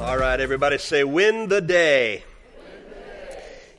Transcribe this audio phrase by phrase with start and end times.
[0.00, 2.22] All right, everybody say, win the day.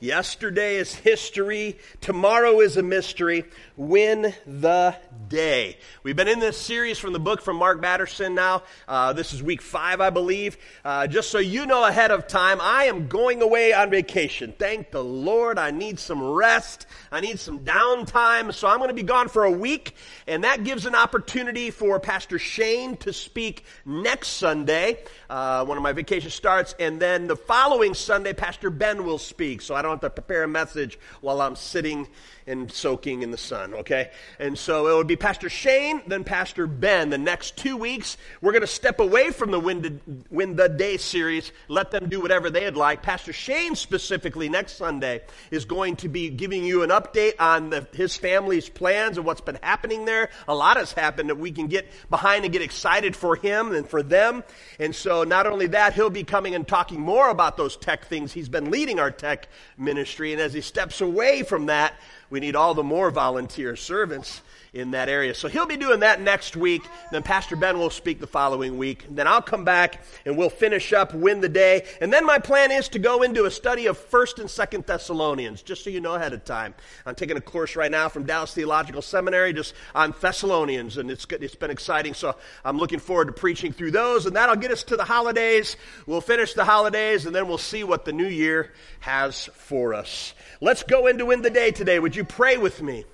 [0.02, 1.78] Yesterday is history.
[2.00, 3.44] Tomorrow is a mystery.
[3.76, 4.96] Win the
[5.28, 5.78] day.
[6.04, 8.64] We've been in this series from the book from Mark Batterson now.
[8.88, 10.58] Uh, this is week five, I believe.
[10.86, 14.54] Uh, just so you know ahead of time, I am going away on vacation.
[14.58, 15.60] Thank the Lord.
[15.60, 16.88] I need some rest.
[17.12, 18.54] I need some downtime.
[18.54, 19.96] So I'm going to be gone for a week.
[20.28, 25.92] And that gives an opportunity for Pastor Shane to speak next Sunday uh, of my
[25.92, 26.74] vacation starts.
[26.80, 29.62] And then the following Sunday, Pastor Ben will speak.
[29.62, 32.08] So I don't have to prepare a message while I'm sitting
[32.48, 34.10] and soaking in the sun, okay?
[34.40, 37.12] And so it would be Pastor Shane, then Pastor Ben.
[37.12, 41.52] The next two weeks, we're going to step away from the Win the Day series,
[41.68, 43.04] let them do whatever they'd like.
[43.04, 45.22] Pastor Shane, specifically, next Sunday,
[45.52, 49.42] is going to be giving you an update on the, his family's plans and what's
[49.42, 50.32] been happening there.
[50.48, 53.88] A lot has happened that we can get behind and get excited for him and
[53.88, 54.44] for them.
[54.80, 58.34] And so not only that, he'll be coming and talking more about those tech things.
[58.34, 59.48] He's been leading our tech
[59.80, 61.94] ministry, and as he steps away from that,
[62.30, 64.42] we need all the more volunteer servants
[64.74, 65.34] in that area.
[65.34, 66.84] So he'll be doing that next week.
[67.12, 69.06] Then Pastor Ben will speak the following week.
[69.10, 71.86] Then I'll come back and we'll finish up, win the day.
[72.02, 75.62] And then my plan is to go into a study of 1st and 2nd Thessalonians,
[75.62, 76.76] just so you know ahead of time.
[77.06, 81.26] I'm taking a course right now from Dallas Theological Seminary just on Thessalonians, and it's,
[81.30, 82.14] it's been exciting.
[82.14, 85.78] So I'm looking forward to preaching through those, and that'll get us to the holidays.
[86.06, 90.34] We'll finish the holidays, and then we'll see what the new year has for us.
[90.62, 92.00] Let's go into win the day today.
[92.00, 93.06] Would you pray with me?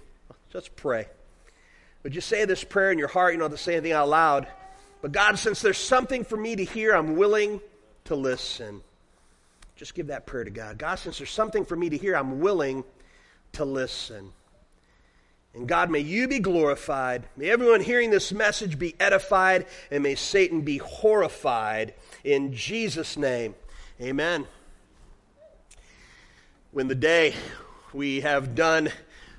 [0.53, 1.07] Let's pray.
[2.05, 3.33] Would you say this prayer in your heart?
[3.33, 4.45] You don't have to say anything out loud.
[5.01, 7.59] But God, since there's something for me to hear, I'm willing
[8.03, 8.81] to listen.
[9.75, 10.77] Just give that prayer to God.
[10.77, 12.83] God, since there's something for me to hear, I'm willing
[13.53, 14.31] to listen.
[15.55, 17.23] And God, may you be glorified.
[17.35, 21.95] May everyone hearing this message be edified, and may Satan be horrified.
[22.23, 23.55] In Jesus' name,
[23.99, 24.45] amen
[26.75, 27.33] win the day
[27.93, 28.91] we have done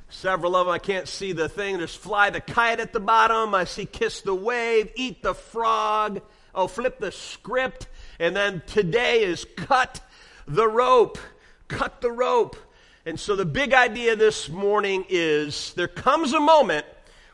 [0.09, 0.75] several of them.
[0.75, 1.78] I can't see the thing.
[1.78, 3.55] There's fly the kite at the bottom.
[3.55, 6.21] I see kiss the wave, eat the frog.
[6.55, 7.87] Oh, flip the script.
[8.19, 10.00] And then today is cut
[10.47, 11.19] the rope.
[11.69, 12.56] Cut the rope.
[13.05, 16.87] And so the big idea this morning is there comes a moment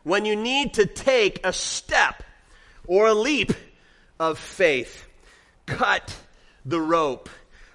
[0.03, 2.22] when you need to take a step
[2.87, 3.53] or a leap
[4.19, 5.06] of faith.
[5.66, 6.15] Cut
[6.65, 7.28] the rope.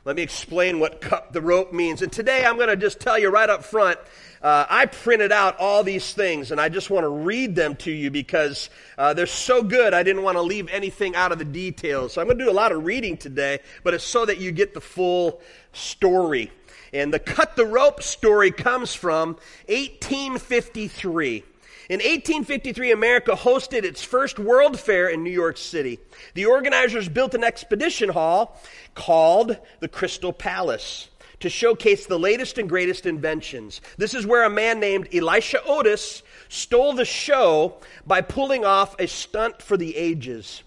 [0.07, 2.01] Let me explain what cut the rope means.
[2.01, 3.99] And today I'm going to just tell you right up front.
[4.41, 7.91] Uh, I printed out all these things and I just want to read them to
[7.91, 9.93] you because uh, they're so good.
[9.93, 12.13] I didn't want to leave anything out of the details.
[12.13, 14.53] So I'm going to do a lot of reading today, but it's so that you
[14.53, 15.41] get the full
[15.73, 16.53] story.
[16.93, 19.35] And the cut the rope story comes from
[19.67, 21.43] 1853.
[21.89, 25.99] In 1853, America hosted its first World Fair in New York City.
[26.33, 28.61] The organizers built an exhibition hall
[28.93, 31.07] called the Crystal Palace
[31.39, 33.79] to showcase the latest and greatest inventions.
[33.97, 39.07] This is where a man named Elisha Otis stole the show by pulling off a
[39.07, 40.63] stunt for the ages.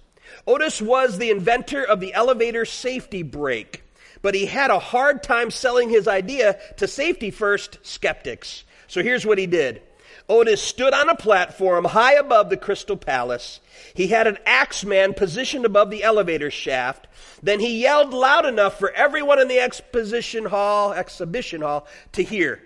[0.47, 3.83] Otis was the inventor of the elevator safety brake,
[4.23, 8.65] but he had a hard time selling his idea to safety first skeptics.
[8.87, 9.83] So here's what he did.
[10.31, 13.59] Otis stood on a platform high above the Crystal Palace.
[13.95, 17.09] He had an axeman positioned above the elevator shaft.
[17.43, 22.63] Then he yelled loud enough for everyone in the exposition hall, exhibition hall to hear.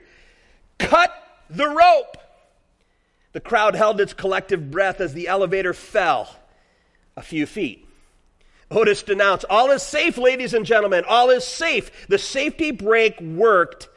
[0.78, 1.10] Cut
[1.48, 2.18] the rope!
[3.32, 6.36] The crowd held its collective breath as the elevator fell
[7.16, 7.88] a few feet.
[8.70, 11.04] Otis denounced, All is safe, ladies and gentlemen.
[11.08, 12.08] All is safe.
[12.08, 13.88] The safety brake worked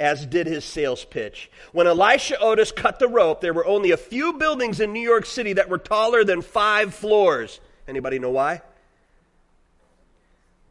[0.00, 1.50] as did his sales pitch.
[1.72, 5.26] When Elisha Otis cut the rope, there were only a few buildings in New York
[5.26, 7.60] City that were taller than five floors.
[7.86, 8.62] Anybody know why?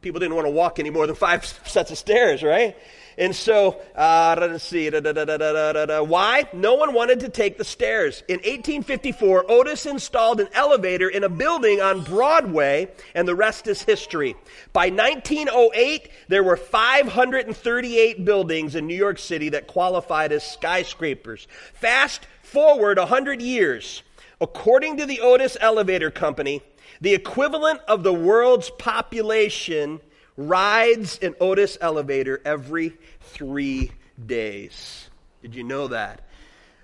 [0.02, 2.76] People didn't want to walk any more than five sets of stairs, right?
[3.18, 6.48] And so, uh, let's see, da, da, da, why?
[6.52, 8.22] No one wanted to take the stairs.
[8.28, 13.82] In 1854, Otis installed an elevator in a building on Broadway, and the rest is
[13.82, 14.36] history.
[14.72, 21.48] By 1908, there were 538 buildings in New York City that qualified as skyscrapers.
[21.74, 24.02] Fast forward 100 years.
[24.40, 26.62] According to the Otis Elevator Company,
[27.00, 30.00] the equivalent of the world's population
[30.36, 33.92] rides an Otis elevator every three
[34.24, 35.08] days.
[35.42, 36.22] Did you know that?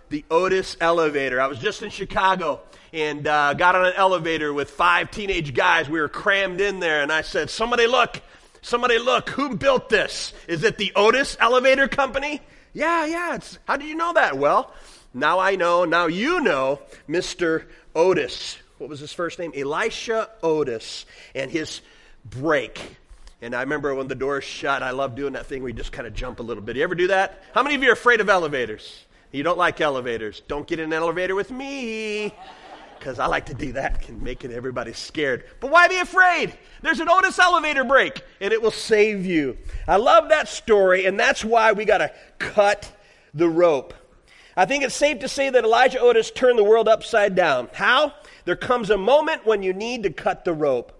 [0.08, 1.40] The Otis elevator.
[1.40, 2.60] I was just in Chicago
[2.92, 5.88] and uh, got on an elevator with five teenage guys.
[5.88, 8.20] We were crammed in there, and I said, Somebody look,
[8.62, 10.32] somebody look, who built this?
[10.48, 12.40] Is it the Otis Elevator Company?
[12.72, 13.34] Yeah, yeah.
[13.34, 14.38] It's, how did you know that?
[14.38, 14.72] Well,
[15.12, 17.64] now I know, now you know Mr.
[17.94, 18.58] Otis.
[18.78, 19.52] What was his first name?
[19.56, 21.06] Elisha Otis.
[21.34, 21.80] And his
[22.24, 22.96] brake
[23.42, 25.92] And I remember when the doors shut, I love doing that thing where you just
[25.92, 26.76] kind of jump a little bit.
[26.76, 27.42] You ever do that?
[27.52, 29.04] How many of you are afraid of elevators?
[29.30, 30.42] You don't like elevators.
[30.48, 32.32] Don't get in an elevator with me
[32.98, 35.44] because I like to do that, make it everybody scared.
[35.60, 36.56] But why be afraid?
[36.82, 39.58] There's an Otis elevator brake and it will save you.
[39.86, 42.90] I love that story, and that's why we got to cut
[43.34, 43.94] the rope.
[44.56, 47.68] I think it's safe to say that Elijah Otis turned the world upside down.
[47.74, 48.14] How?
[48.46, 50.92] There comes a moment when you need to cut the rope.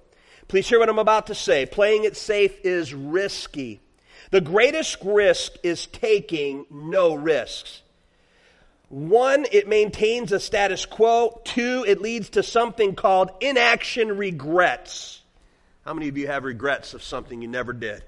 [0.49, 1.67] Please hear what I'm about to say.
[1.67, 3.81] Playing it safe is risky.
[4.31, 7.83] The greatest risk is taking no risks.
[8.89, 11.41] One, it maintains a status quo.
[11.45, 15.21] Two, it leads to something called inaction regrets.
[15.85, 18.05] How many of you have regrets of something you never did?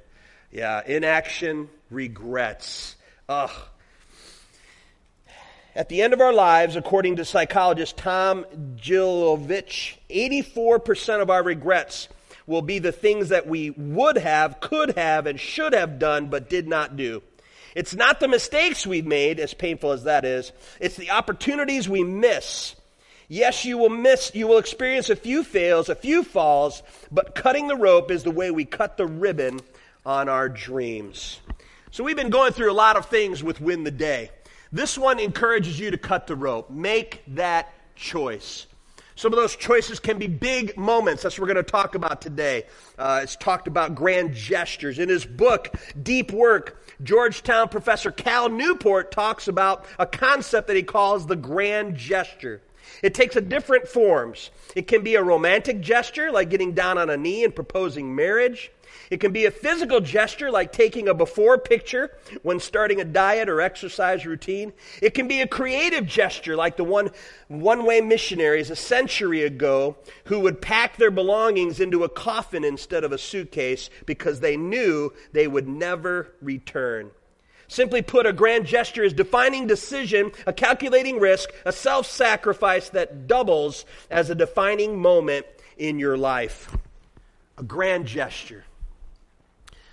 [0.53, 2.95] Yeah, inaction regrets.
[3.29, 3.51] Ugh.
[5.75, 8.45] At the end of our lives, according to psychologist Tom
[8.77, 12.09] Gilovich, 84% of our regrets
[12.49, 16.49] will be the things that we would have, could have, and should have done, but
[16.49, 17.23] did not do.
[17.77, 20.51] It's not the mistakes we've made, as painful as that is,
[20.81, 22.75] it's the opportunities we miss.
[23.29, 27.69] Yes, you will miss, you will experience a few fails, a few falls, but cutting
[27.69, 29.61] the rope is the way we cut the ribbon
[30.07, 31.41] on our dreams.
[31.91, 34.31] So we've been going through a lot of things with Win the Day.
[34.73, 36.71] This one encourages you to cut the rope.
[36.71, 38.67] Make that choice.
[39.19, 41.25] Some of those choices can be big moments.
[41.25, 42.67] That's what we're going to talk about today.
[42.97, 45.01] Uh, it's talked about grand gestures.
[45.01, 50.85] In his book, Deep Work, Georgetown professor Cal Newport talks about a concept that he
[50.85, 52.63] calls the grand gesture.
[53.03, 54.53] It takes a different forms.
[54.77, 58.71] It can be a romantic gesture, like getting down on a knee and proposing marriage.
[59.11, 63.49] It can be a physical gesture like taking a before picture when starting a diet
[63.49, 64.73] or exercise routine.
[65.01, 67.11] It can be a creative gesture like the one
[67.49, 73.05] one way missionaries a century ago who would pack their belongings into a coffin instead
[73.05, 77.11] of a suitcase because they knew they would never return.
[77.69, 83.27] Simply put, a grand gesture is defining decision, a calculating risk, a self sacrifice that
[83.27, 85.47] doubles as a defining moment
[85.77, 86.75] in your life.
[87.59, 88.65] A grand gesture.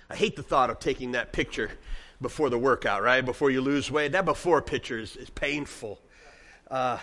[0.08, 1.70] I hate the thought of taking that picture
[2.20, 3.24] before the workout, right?
[3.24, 4.12] Before you lose weight.
[4.12, 5.98] That before picture is, is painful.
[6.70, 6.98] Uh,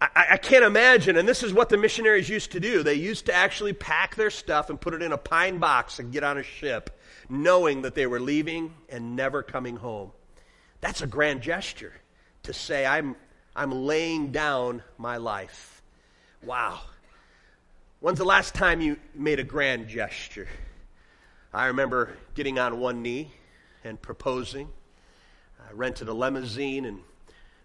[0.00, 2.82] I, I, can't imagine, and this is what the missionaries used to do.
[2.82, 6.12] They used to actually pack their stuff and put it in a pine box and
[6.12, 6.98] get on a ship,
[7.28, 10.12] knowing that they were leaving and never coming home.
[10.80, 11.92] That's a grand gesture
[12.42, 13.16] to say, I'm,
[13.54, 15.82] I'm laying down my life.
[16.44, 16.80] Wow.
[18.00, 20.48] When's the last time you made a grand gesture?
[21.54, 23.30] I remember getting on one knee
[23.84, 24.68] and proposing.
[25.68, 27.00] I rented a limousine, and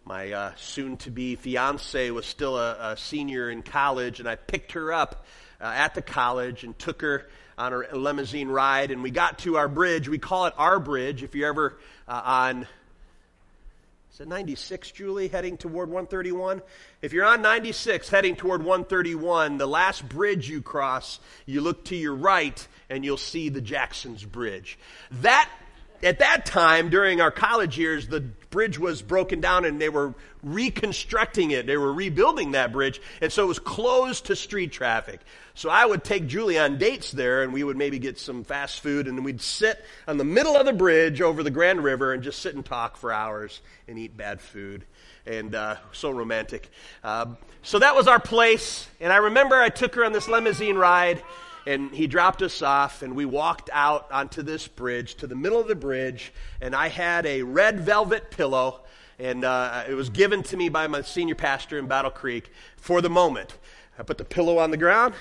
[0.05, 4.35] my uh, soon to be fiance was still a, a, senior in college, and I
[4.35, 5.25] picked her up
[5.59, 8.91] uh, at the college and took her on a limousine ride.
[8.91, 10.07] And we got to our bridge.
[10.07, 11.23] We call it our bridge.
[11.23, 11.77] If you're ever
[12.07, 12.67] uh, on
[14.13, 16.61] is it 96, Julie, heading toward 131?
[17.01, 21.95] If you're on 96 heading toward 131, the last bridge you cross, you look to
[21.95, 24.77] your right and you'll see the Jackson's Bridge.
[25.21, 25.49] That
[26.03, 30.13] at that time during our college years, the bridge was broken down and they were
[30.43, 31.65] reconstructing it.
[31.65, 33.01] They were rebuilding that bridge.
[33.21, 35.21] And so it was closed to street traffic.
[35.55, 38.81] So I would take Julie on dates there and we would maybe get some fast
[38.81, 42.21] food and we'd sit on the middle of the bridge over the Grand River and
[42.21, 44.85] just sit and talk for hours and eat bad food.
[45.25, 46.69] And uh, so romantic.
[47.03, 47.27] Uh,
[47.63, 48.87] so that was our place.
[48.99, 51.21] And I remember I took her on this limousine ride
[51.65, 55.59] and he dropped us off, and we walked out onto this bridge to the middle
[55.59, 58.81] of the bridge, and I had a red velvet pillow,
[59.19, 63.01] and uh, it was given to me by my senior pastor in Battle Creek for
[63.01, 63.57] the moment.
[63.99, 65.13] I put the pillow on the ground,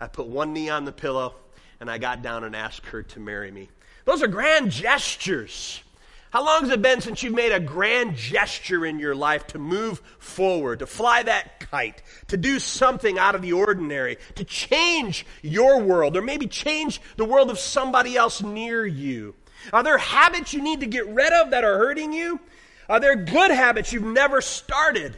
[0.00, 1.34] I put one knee on the pillow,
[1.80, 3.68] and I got down and asked her to marry me.
[4.04, 5.80] Those are grand gestures.
[6.36, 9.58] How long has it been since you've made a grand gesture in your life to
[9.58, 15.24] move forward, to fly that kite, to do something out of the ordinary, to change
[15.40, 19.34] your world, or maybe change the world of somebody else near you?
[19.72, 22.38] Are there habits you need to get rid of that are hurting you?
[22.86, 25.16] Are there good habits you've never started?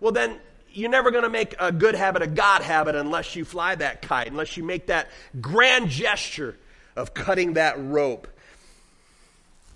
[0.00, 0.40] Well, then
[0.72, 4.02] you're never going to make a good habit a God habit unless you fly that
[4.02, 6.56] kite, unless you make that grand gesture
[6.96, 8.26] of cutting that rope.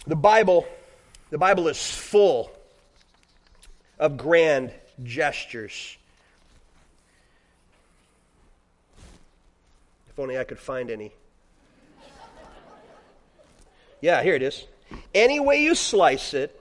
[0.08, 0.66] The Bible,
[1.30, 2.50] the Bible is full
[3.98, 4.72] of grand
[5.02, 5.96] gestures.
[10.08, 11.12] If only I could find any.
[14.00, 14.66] Yeah, here it is.
[15.14, 16.59] Any way you slice it,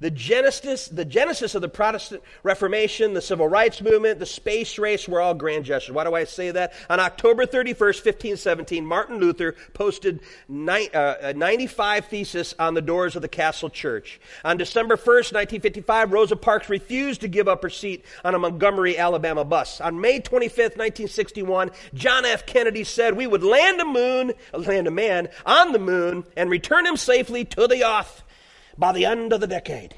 [0.00, 5.06] The genesis, the genesis of the Protestant Reformation, the civil rights movement, the space race
[5.06, 5.94] were all grand gestures.
[5.94, 6.72] Why do I say that?
[6.88, 13.28] On October 31st, 1517, Martin Luther posted uh, 95 theses on the doors of the
[13.28, 14.20] Castle Church.
[14.42, 18.96] On December 1st, 1955, Rosa Parks refused to give up her seat on a Montgomery,
[18.96, 19.82] Alabama bus.
[19.82, 22.46] On May 25th, 1961, John F.
[22.46, 26.86] Kennedy said we would land a moon, land a man on the moon and return
[26.86, 28.22] him safely to the earth
[28.80, 29.94] by the end of the decade.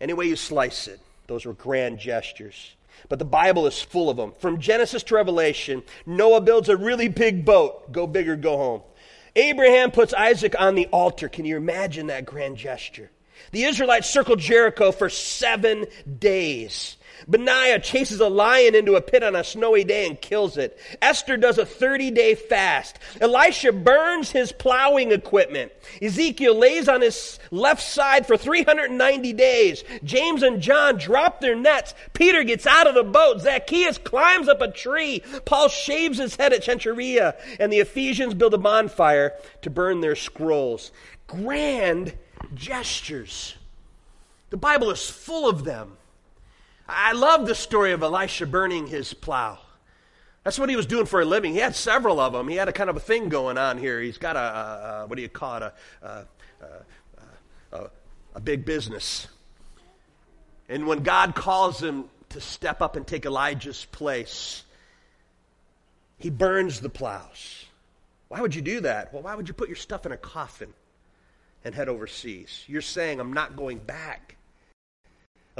[0.00, 2.74] Any way you slice it, those were grand gestures.
[3.08, 4.32] But the Bible is full of them.
[4.38, 7.92] From Genesis to Revelation, Noah builds a really big boat.
[7.92, 8.82] Go big or go home.
[9.36, 11.28] Abraham puts Isaac on the altar.
[11.28, 13.10] Can you imagine that grand gesture?
[13.52, 15.86] The Israelites circled Jericho for seven
[16.18, 16.96] days.
[17.28, 20.78] Benaiah chases a lion into a pit on a snowy day and kills it.
[21.02, 22.98] Esther does a 30 day fast.
[23.20, 25.72] Elisha burns his plowing equipment.
[26.00, 29.84] Ezekiel lays on his left side for 390 days.
[30.04, 31.94] James and John drop their nets.
[32.12, 33.40] Peter gets out of the boat.
[33.40, 35.22] Zacchaeus climbs up a tree.
[35.44, 37.34] Paul shaves his head at Cenchreae.
[37.58, 40.92] And the Ephesians build a bonfire to burn their scrolls.
[41.26, 42.14] Grand
[42.54, 43.56] gestures.
[44.50, 45.96] The Bible is full of them.
[46.92, 49.58] I love the story of Elisha burning his plow.
[50.44, 51.52] That's what he was doing for a living.
[51.52, 52.48] He had several of them.
[52.48, 54.00] He had a kind of a thing going on here.
[54.00, 56.24] He's got a, a, a what do you call it, a,
[57.72, 57.90] a,
[58.34, 59.26] a big business.
[60.68, 64.62] And when God calls him to step up and take Elijah's place,
[66.18, 67.64] he burns the plows.
[68.28, 69.12] Why would you do that?
[69.12, 70.72] Well, why would you put your stuff in a coffin
[71.64, 72.64] and head overseas?
[72.66, 74.36] You're saying, I'm not going back.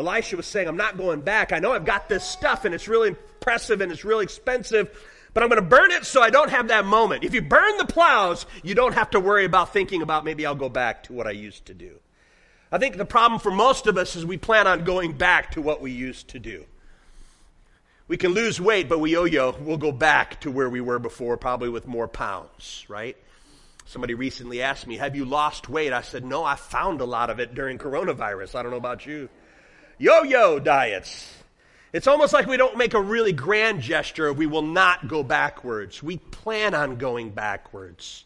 [0.01, 1.53] Elisha was saying, I'm not going back.
[1.53, 4.91] I know I've got this stuff and it's really impressive and it's really expensive,
[5.35, 7.23] but I'm going to burn it so I don't have that moment.
[7.23, 10.55] If you burn the plows, you don't have to worry about thinking about maybe I'll
[10.55, 12.01] go back to what I used to do.
[12.73, 15.63] I think the problem for most of us is we plan on going back to
[15.63, 16.65] what we used to do.
[18.09, 20.99] We can lose weight, but we yo yo, we'll go back to where we were
[20.99, 23.17] before, probably with more pounds, right?
[23.85, 25.93] Somebody recently asked me, Have you lost weight?
[25.93, 28.55] I said, No, I found a lot of it during coronavirus.
[28.55, 29.29] I don't know about you
[30.01, 31.31] yo yo diets.
[31.93, 34.33] It's almost like we don't make a really grand gesture.
[34.33, 36.03] We will not go backwards.
[36.03, 38.25] We plan on going backwards.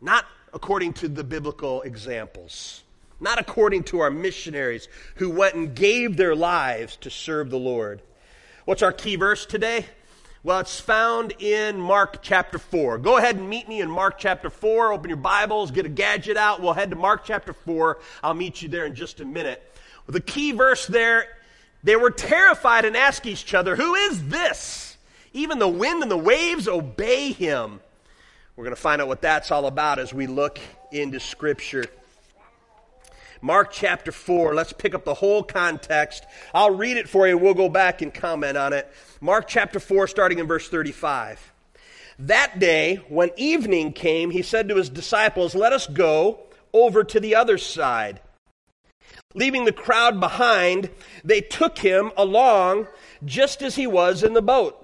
[0.00, 2.82] Not according to the biblical examples,
[3.20, 8.00] not according to our missionaries who went and gave their lives to serve the Lord.
[8.64, 9.84] What's our key verse today?
[10.44, 12.98] Well, it's found in Mark chapter 4.
[12.98, 14.92] Go ahead and meet me in Mark chapter 4.
[14.92, 16.62] Open your Bibles, get a gadget out.
[16.62, 17.98] We'll head to Mark chapter 4.
[18.22, 19.62] I'll meet you there in just a minute.
[20.06, 21.26] The key verse there,
[21.82, 24.96] they were terrified and asked each other, Who is this?
[25.32, 27.80] Even the wind and the waves obey him.
[28.56, 30.58] We're going to find out what that's all about as we look
[30.90, 31.86] into Scripture.
[33.40, 36.24] Mark chapter 4, let's pick up the whole context.
[36.54, 37.36] I'll read it for you.
[37.36, 38.88] We'll go back and comment on it.
[39.20, 41.52] Mark chapter 4, starting in verse 35.
[42.20, 46.40] That day, when evening came, he said to his disciples, Let us go
[46.72, 48.20] over to the other side.
[49.34, 50.90] Leaving the crowd behind,
[51.24, 52.86] they took him along
[53.24, 54.78] just as he was in the boat.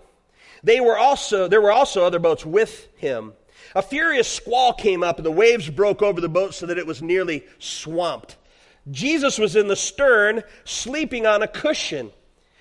[0.63, 3.35] They were also, there were also other boats with him.
[3.75, 6.87] A furious squall came up, and the waves broke over the boat so that it
[6.87, 8.37] was nearly swamped.
[8.91, 12.11] Jesus was in the stern, sleeping on a cushion.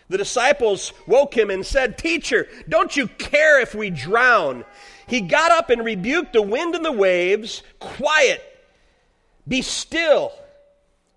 [0.10, 4.66] The disciples woke him and said, Teacher, don't you care if we drown?
[5.08, 7.64] He got up and rebuked the wind and the waves.
[7.80, 8.42] Quiet,
[9.48, 10.34] be still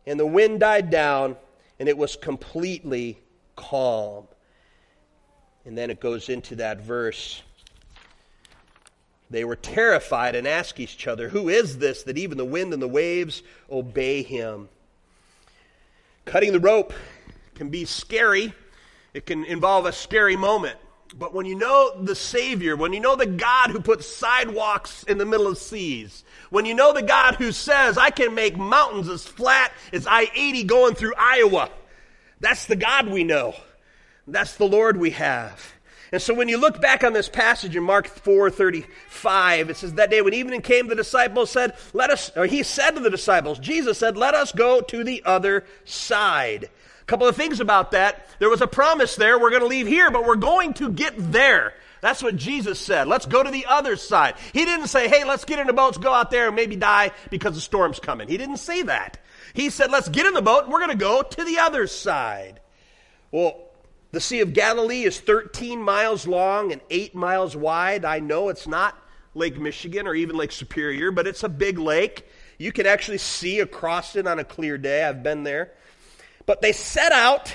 [0.06, 1.36] and the wind died down,
[1.78, 3.18] and it was completely
[3.56, 4.26] calm.
[5.64, 7.42] And then it goes into that verse.
[9.30, 12.82] They were terrified and asked each other, Who is this that even the wind and
[12.82, 14.68] the waves obey him?
[16.24, 16.92] Cutting the rope
[17.54, 18.52] can be scary,
[19.14, 20.78] it can involve a scary moment.
[21.18, 25.18] But when you know the Savior, when you know the God who puts sidewalks in
[25.18, 29.08] the middle of seas, when you know the God who says, I can make mountains
[29.08, 31.70] as flat as I 80 going through Iowa,
[32.38, 33.54] that's the God we know.
[34.26, 35.72] That's the Lord we have.
[36.12, 40.10] And so when you look back on this passage in Mark 4:35, it says that
[40.10, 43.58] day when evening came, the disciples said, "Let us," or he said to the disciples,
[43.60, 46.68] Jesus said, "Let us go to the other side."
[47.10, 48.24] Couple of things about that.
[48.38, 49.36] There was a promise there.
[49.36, 51.74] We're going to leave here, but we're going to get there.
[52.00, 53.08] That's what Jesus said.
[53.08, 54.36] Let's go to the other side.
[54.52, 57.10] He didn't say, hey, let's get in the boats, go out there and maybe die
[57.28, 58.28] because the storm's coming.
[58.28, 59.18] He didn't say that.
[59.54, 61.88] He said, let's get in the boat and we're going to go to the other
[61.88, 62.60] side.
[63.32, 63.60] Well,
[64.12, 68.04] the Sea of Galilee is 13 miles long and 8 miles wide.
[68.04, 68.96] I know it's not
[69.34, 72.28] Lake Michigan or even Lake Superior, but it's a big lake.
[72.56, 75.02] You can actually see across it on a clear day.
[75.02, 75.72] I've been there.
[76.46, 77.54] But they set out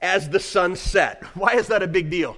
[0.00, 1.22] as the sun set.
[1.34, 2.36] Why is that a big deal?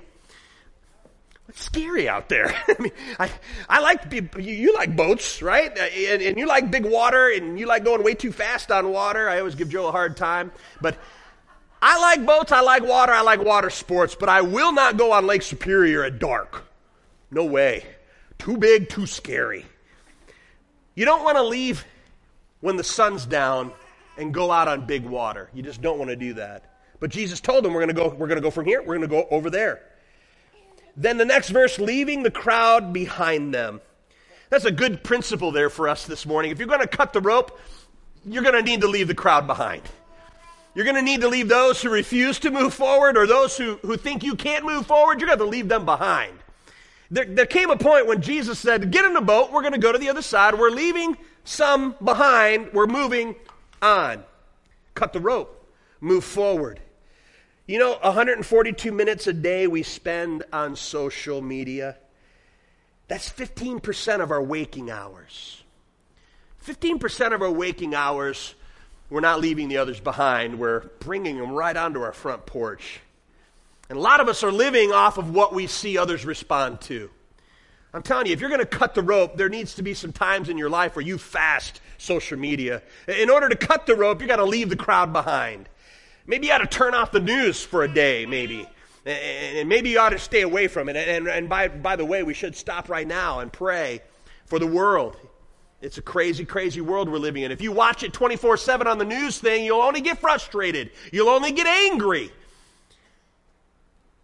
[1.48, 2.54] It's scary out there.
[2.68, 3.30] I mean, I,
[3.68, 5.70] I like you, you like boats, right?
[5.76, 8.90] Uh, and, and you like big water, and you like going way too fast on
[8.90, 9.28] water.
[9.28, 10.96] I always give Joe a hard time, but
[11.82, 12.52] I like boats.
[12.52, 13.12] I like water.
[13.12, 16.64] I like water sports, but I will not go on Lake Superior at dark.
[17.30, 17.84] No way.
[18.38, 19.66] Too big, too scary.
[20.94, 21.84] You don't want to leave
[22.60, 23.72] when the sun's down
[24.16, 25.48] and go out on big water.
[25.54, 26.64] You just don't want to do that.
[27.00, 28.96] But Jesus told them, we're going to go, we're going to go from here, we're
[28.96, 29.82] going to go over there.
[30.96, 33.80] Then the next verse, leaving the crowd behind them.
[34.50, 36.50] That's a good principle there for us this morning.
[36.50, 37.58] If you're going to cut the rope,
[38.24, 39.82] you're going to need to leave the crowd behind.
[40.74, 43.76] You're going to need to leave those who refuse to move forward or those who,
[43.82, 46.32] who think you can't move forward, you're going to, to leave them behind.
[47.10, 49.78] There, there came a point when Jesus said, Get in the boat, we're going to
[49.78, 50.58] go to the other side.
[50.58, 53.34] We're leaving some behind, we're moving
[53.82, 54.24] on.
[54.94, 55.68] Cut the rope,
[56.00, 56.80] move forward.
[57.66, 61.96] You know, 142 minutes a day we spend on social media.
[63.08, 65.62] That's 15% of our waking hours.
[66.66, 68.54] 15% of our waking hours,
[69.10, 70.58] we're not leaving the others behind.
[70.58, 73.00] We're bringing them right onto our front porch.
[73.88, 77.10] And a lot of us are living off of what we see others respond to.
[77.94, 80.12] I'm telling you, if you're going to cut the rope, there needs to be some
[80.12, 82.82] times in your life where you fast social media.
[83.06, 85.68] In order to cut the rope, you got to leave the crowd behind.
[86.26, 88.66] Maybe you ought to turn off the news for a day, maybe.
[89.04, 90.96] And maybe you ought to stay away from it.
[90.96, 94.00] And, and by, by the way, we should stop right now and pray
[94.46, 95.16] for the world.
[95.82, 97.50] It's a crazy, crazy world we're living in.
[97.50, 100.92] If you watch it 24 7 on the news thing, you'll only get frustrated.
[101.10, 102.30] You'll only get angry.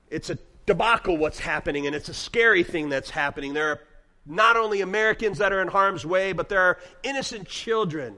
[0.08, 3.54] It's a debacle what's happening, and it's a scary thing that's happening.
[3.54, 3.80] There are
[4.26, 8.16] not only Americans that are in harm's way, but there are innocent children,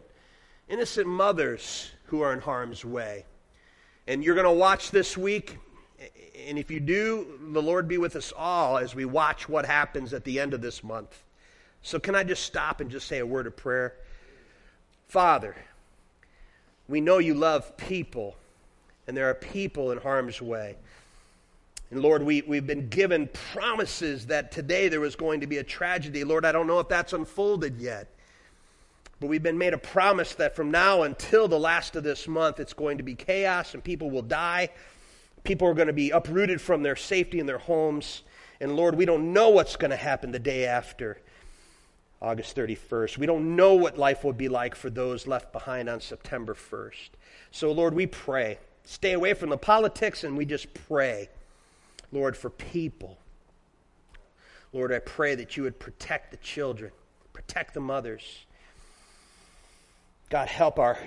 [0.68, 3.24] innocent mothers who are in harm's way.
[4.08, 5.58] And you're going to watch this week.
[6.48, 10.12] And if you do, the Lord be with us all as we watch what happens
[10.12, 11.22] at the end of this month.
[11.82, 13.94] So, can I just stop and just say a word of prayer?
[15.08, 15.54] Father,
[16.88, 18.36] we know you love people,
[19.06, 20.76] and there are people in harm's way.
[21.90, 25.64] And Lord, we, we've been given promises that today there was going to be a
[25.64, 26.22] tragedy.
[26.22, 28.08] Lord, I don't know if that's unfolded yet.
[29.18, 32.58] But we've been made a promise that from now until the last of this month,
[32.58, 34.70] it's going to be chaos and people will die.
[35.44, 38.22] People are going to be uprooted from their safety and their homes.
[38.60, 41.18] And Lord, we don't know what's going to happen the day after
[42.22, 43.18] August 31st.
[43.18, 47.10] We don't know what life will be like for those left behind on September 1st.
[47.50, 48.58] So, Lord, we pray.
[48.84, 51.28] Stay away from the politics and we just pray,
[52.12, 53.18] Lord, for people.
[54.72, 56.92] Lord, I pray that you would protect the children,
[57.32, 58.46] protect the mothers.
[60.28, 60.98] God, help our,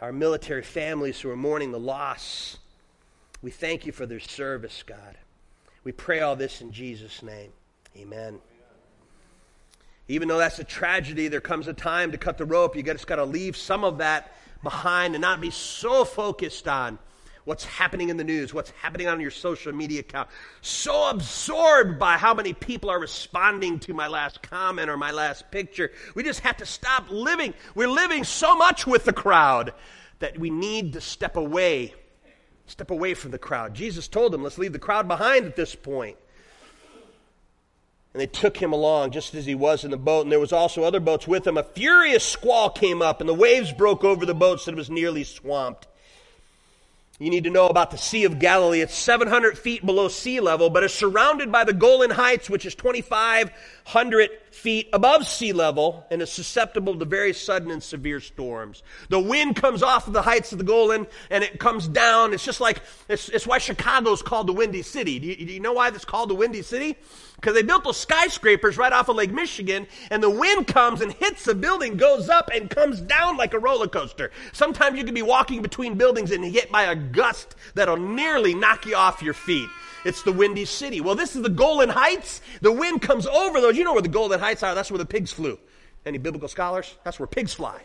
[0.00, 2.58] our military families who are mourning the loss.
[3.40, 5.16] We thank you for their service, God.
[5.84, 7.50] We pray all this in Jesus' name.
[7.96, 8.40] Amen.
[10.08, 12.76] Even though that's a tragedy, there comes a time to cut the rope.
[12.76, 16.98] You just got to leave some of that behind and not be so focused on
[17.48, 20.28] what's happening in the news, what's happening on your social media account.
[20.60, 25.50] So absorbed by how many people are responding to my last comment or my last
[25.50, 25.90] picture.
[26.14, 27.54] We just have to stop living.
[27.74, 29.72] We're living so much with the crowd
[30.18, 31.94] that we need to step away.
[32.66, 33.72] Step away from the crowd.
[33.72, 36.18] Jesus told them, let's leave the crowd behind at this point.
[38.12, 40.24] And they took him along just as he was in the boat.
[40.24, 41.56] And there was also other boats with him.
[41.56, 44.90] A furious squall came up, and the waves broke over the boat so it was
[44.90, 45.86] nearly swamped.
[47.18, 48.80] You need to know about the Sea of Galilee.
[48.80, 52.76] It's 700 feet below sea level, but it's surrounded by the Golan Heights, which is
[52.76, 58.84] 2,500 feet above sea level and is susceptible to very sudden and severe storms.
[59.08, 62.34] The wind comes off of the heights of the Golan and it comes down.
[62.34, 65.18] It's just like, it's, it's why Chicago's called the Windy City.
[65.18, 66.96] Do you, do you know why it's called the Windy City?
[67.40, 71.12] Because they built those skyscrapers right off of Lake Michigan, and the wind comes and
[71.12, 74.32] hits the building, goes up and comes down like a roller coaster.
[74.52, 78.86] Sometimes you can be walking between buildings and hit by a gust that'll nearly knock
[78.86, 79.68] you off your feet.
[80.04, 81.00] It's the Windy City.
[81.00, 82.40] Well, this is the Golan Heights.
[82.60, 83.76] The wind comes over those.
[83.76, 84.74] You know where the Golan Heights are.
[84.74, 85.60] That's where the pigs flew.
[86.04, 86.96] Any biblical scholars?
[87.04, 87.80] That's where pigs fly.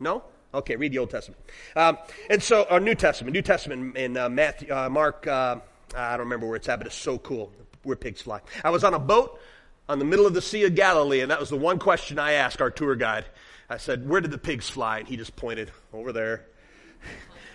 [0.00, 0.22] No?
[0.54, 1.42] Okay, read the Old Testament.
[1.76, 1.98] Um,
[2.30, 5.56] and so, our New Testament, New Testament in uh, Matthew, uh, Mark, uh,
[5.94, 8.40] I don't remember where it's at, but it's so cool where pigs fly.
[8.64, 9.40] I was on a boat
[9.88, 12.32] on the middle of the Sea of Galilee, and that was the one question I
[12.32, 13.24] asked our tour guide.
[13.70, 14.98] I said, Where did the pigs fly?
[14.98, 16.46] And he just pointed over there,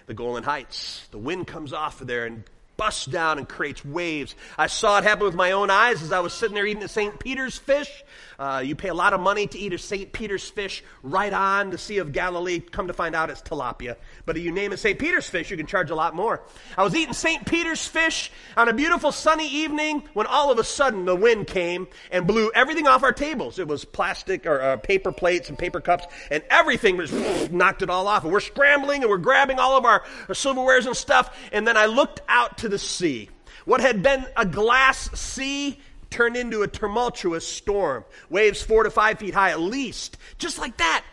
[0.07, 1.07] the Golan Heights.
[1.11, 2.43] The wind comes off of there, and
[2.77, 4.35] busts down and creates waves.
[4.57, 6.87] I saw it happen with my own eyes as I was sitting there eating a
[6.87, 7.19] St.
[7.19, 8.03] Peter's fish.
[8.39, 10.11] Uh, you pay a lot of money to eat a St.
[10.11, 12.59] Peter's fish right on the Sea of Galilee.
[12.59, 13.95] Come to find out it's tilapia.
[14.25, 14.97] But if you name it St.
[14.97, 16.41] Peter's fish, you can charge a lot more.
[16.77, 17.45] I was eating St.
[17.45, 21.87] Peter's fish on a beautiful sunny evening when all of a sudden the wind came
[22.11, 23.59] and blew everything off our tables.
[23.59, 27.11] It was plastic or uh, paper plates and paper cups, and everything was
[27.51, 28.23] knocked it all off.
[28.23, 31.37] And we're scrambling and we're grabbing all of our, our silverwares and stuff.
[31.51, 33.29] And then I looked out to the sea.
[33.65, 38.05] What had been a glass sea turned into a tumultuous storm.
[38.29, 40.17] Waves four to five feet high at least.
[40.37, 41.03] Just like that.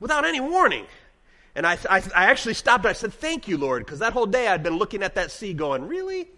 [0.00, 0.86] Without any warning.
[1.54, 4.26] And I, I, I actually stopped and I said, Thank you, Lord, because that whole
[4.26, 6.28] day I'd been looking at that sea going, Really?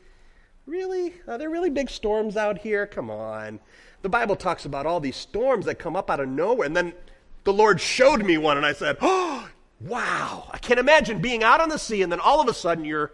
[0.67, 1.15] Really?
[1.29, 2.87] Are there really big storms out here?
[2.87, 3.61] Come on.
[4.03, 6.67] The Bible talks about all these storms that come up out of nowhere.
[6.67, 6.95] And then
[7.45, 9.49] the Lord showed me one, and I said, Oh,
[9.81, 10.49] wow.
[10.51, 13.13] I can't imagine being out on the sea, and then all of a sudden you're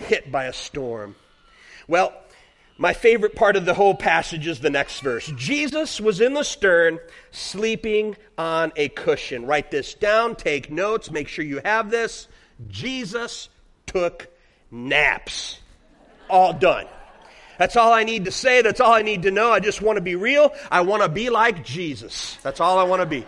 [0.00, 1.14] hit by a storm.
[1.86, 2.12] Well,
[2.78, 5.30] my favorite part of the whole passage is the next verse.
[5.36, 6.98] Jesus was in the stern,
[7.30, 9.44] sleeping on a cushion.
[9.44, 12.26] Write this down, take notes, make sure you have this.
[12.68, 13.50] Jesus
[13.86, 14.28] took
[14.70, 15.58] naps.
[16.28, 16.86] All done.
[17.58, 18.62] That's all I need to say.
[18.62, 19.52] That's all I need to know.
[19.52, 20.54] I just want to be real.
[20.70, 22.38] I want to be like Jesus.
[22.42, 23.26] That's all I want to be.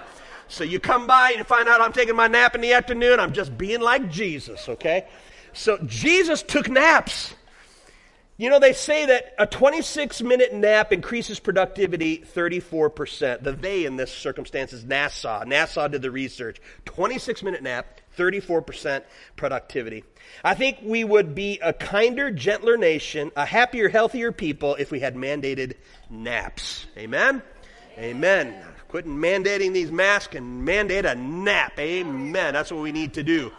[0.48, 3.20] So you come by and find out I'm taking my nap in the afternoon.
[3.20, 5.06] I'm just being like Jesus, okay?
[5.52, 7.34] So Jesus took naps.
[8.38, 13.42] You know, they say that a 26 minute nap increases productivity 34%.
[13.42, 15.44] The they in this circumstance is NASA.
[15.44, 16.60] NASA did the research.
[16.86, 19.04] 26 minute nap, 34%
[19.36, 20.02] productivity.
[20.42, 25.00] I think we would be a kinder, gentler nation, a happier, healthier people if we
[25.00, 25.74] had mandated
[26.10, 26.86] naps.
[26.96, 27.42] Amen?
[27.98, 28.54] Amen.
[28.88, 31.78] Quitting mandating these masks and mandate a nap.
[31.78, 32.54] Amen.
[32.54, 33.52] That's what we need to do.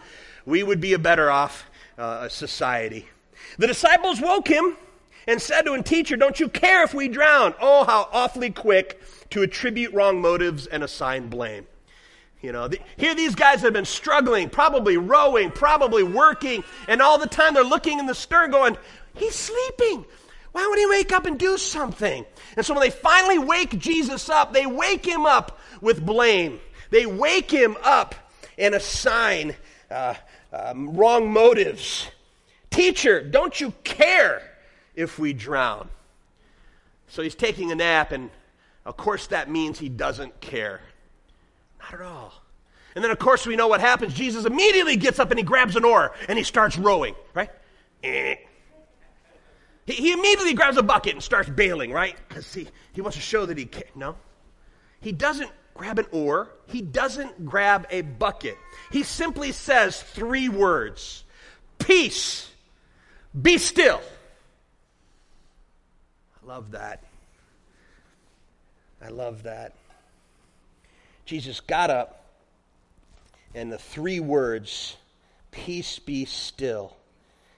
[0.44, 3.08] We would be a better off uh, society.
[3.58, 4.76] The disciples woke him
[5.26, 7.54] and said to him, Teacher, don't you care if we drown?
[7.60, 11.66] Oh, how awfully quick to attribute wrong motives and assign blame.
[12.42, 17.18] You know, the, here these guys have been struggling, probably rowing, probably working, and all
[17.18, 18.76] the time they're looking in the stern going,
[19.14, 20.04] He's sleeping.
[20.52, 22.24] Why would he wake up and do something?
[22.56, 26.60] And so when they finally wake Jesus up, they wake him up with blame.
[26.90, 28.14] They wake him up
[28.56, 29.56] and assign
[29.90, 30.14] uh,
[30.54, 32.08] um, wrong motives.
[32.70, 34.42] Teacher, don't you care
[34.94, 35.88] if we drown?
[37.08, 38.30] So he's taking a nap, and
[38.84, 40.80] of course that means he doesn't care.
[41.80, 42.32] Not at all.
[42.94, 44.14] And then, of course, we know what happens.
[44.14, 47.50] Jesus immediately gets up and he grabs an oar and he starts rowing, right?
[48.04, 48.36] Eh.
[49.86, 52.16] He, he immediately grabs a bucket and starts bailing, right?
[52.28, 53.82] Because he, he wants to show that he can.
[53.96, 54.14] No.
[55.00, 58.56] He doesn't grab an oar, he doesn't grab a bucket.
[58.90, 61.24] He simply says three words
[61.78, 62.50] Peace,
[63.40, 64.00] be still.
[66.42, 67.02] I love that.
[69.02, 69.74] I love that.
[71.26, 72.24] Jesus got up,
[73.54, 74.96] and the three words,
[75.50, 76.96] Peace be still,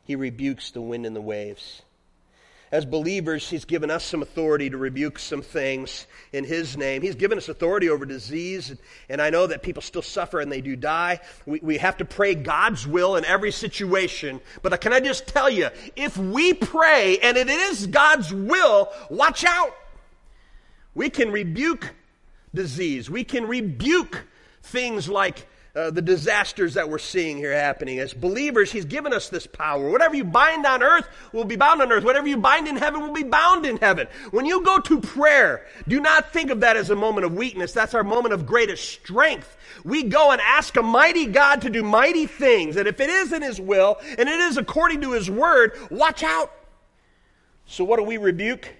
[0.04, 1.82] he rebukes the wind and the waves
[2.76, 7.00] as believers, He's given us some authority to rebuke some things in His name.
[7.00, 8.76] He's given us authority over disease,
[9.08, 11.20] and I know that people still suffer and they do die.
[11.46, 14.42] We, we have to pray God's will in every situation.
[14.60, 19.42] But can I just tell you, if we pray and it is God's will, watch
[19.44, 19.74] out.
[20.94, 21.94] We can rebuke
[22.54, 24.26] disease, we can rebuke
[24.62, 27.98] things like uh, the disasters that we're seeing here happening.
[27.98, 29.90] As believers, He's given us this power.
[29.90, 32.02] Whatever you bind on earth will be bound on earth.
[32.02, 34.08] Whatever you bind in heaven will be bound in heaven.
[34.30, 37.72] When you go to prayer, do not think of that as a moment of weakness.
[37.72, 39.54] That's our moment of greatest strength.
[39.84, 42.76] We go and ask a mighty God to do mighty things.
[42.76, 46.22] And if it is in His will and it is according to His word, watch
[46.22, 46.52] out.
[47.66, 48.72] So, what do we rebuke?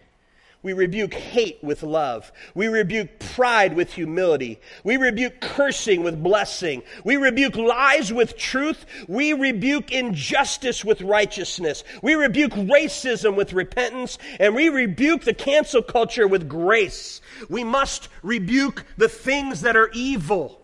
[0.67, 2.33] We rebuke hate with love.
[2.57, 4.59] We rebuke pride with humility.
[4.83, 6.83] We rebuke cursing with blessing.
[7.05, 8.85] We rebuke lies with truth.
[9.07, 11.85] We rebuke injustice with righteousness.
[12.03, 14.19] We rebuke racism with repentance.
[14.41, 17.21] And we rebuke the cancel culture with grace.
[17.49, 20.61] We must rebuke the things that are evil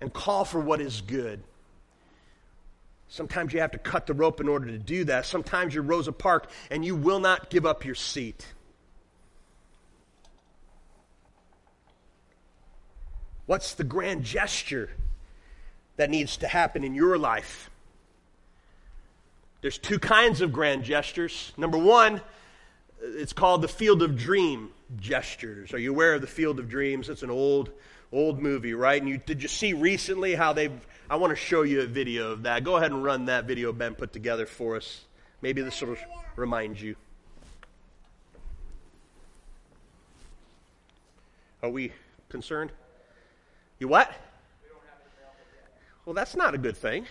[0.00, 1.42] and call for what is good.
[3.08, 5.26] Sometimes you have to cut the rope in order to do that.
[5.26, 8.46] Sometimes you're Rosa Parks and you will not give up your seat.
[13.46, 14.90] What's the grand gesture
[15.96, 17.70] that needs to happen in your life?
[19.60, 21.52] There's two kinds of grand gestures.
[21.56, 22.20] Number one,
[23.00, 25.72] it's called the Field of Dream gestures.
[25.72, 27.08] Are you aware of the Field of Dreams?
[27.08, 27.70] It's an old,
[28.12, 29.00] old movie, right?
[29.00, 30.72] And you did you see recently how they've?
[31.08, 32.64] I want to show you a video of that.
[32.64, 35.04] Go ahead and run that video Ben put together for us.
[35.42, 35.96] Maybe this will
[36.36, 36.96] remind you.
[41.62, 41.92] Are we
[42.28, 42.72] concerned?
[43.82, 44.12] You what?
[46.06, 47.04] Well, that's not a good thing.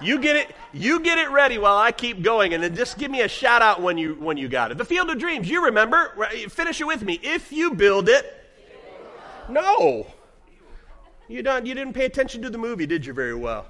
[0.00, 0.56] You get it.
[0.72, 3.60] You get it ready while I keep going, and then just give me a shout
[3.60, 4.78] out when you when you got it.
[4.78, 5.50] The Field of Dreams.
[5.50, 6.26] You remember?
[6.48, 7.20] Finish it with me.
[7.22, 8.34] If you build it,
[9.50, 10.06] no.
[11.28, 11.66] You don't.
[11.66, 13.12] You didn't pay attention to the movie, did you?
[13.12, 13.66] Very well.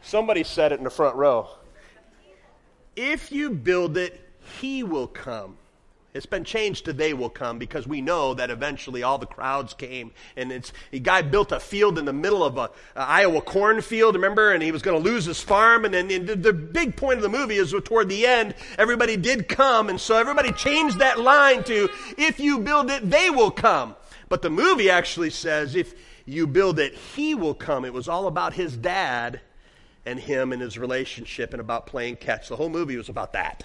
[0.00, 1.50] Somebody said it in the front row.
[2.96, 4.26] If you build it,
[4.58, 5.58] He will come.
[6.14, 9.72] It's been changed to they will come because we know that eventually all the crowds
[9.72, 13.40] came and it's a guy built a field in the middle of a, a Iowa
[13.40, 14.52] cornfield, remember?
[14.52, 15.86] And he was going to lose his farm.
[15.86, 19.48] And then the, the big point of the movie is toward the end, everybody did
[19.48, 19.88] come.
[19.88, 23.96] And so everybody changed that line to, if you build it, they will come.
[24.28, 25.94] But the movie actually says, if
[26.26, 27.86] you build it, he will come.
[27.86, 29.40] It was all about his dad
[30.04, 32.48] and him and his relationship and about playing catch.
[32.48, 33.64] The whole movie was about that,